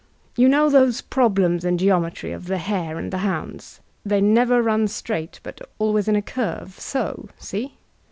[0.35, 4.87] You know those problems in geometry of the hare and the hounds— they never nin
[4.87, 7.77] straight^ but always in a curve, so» see?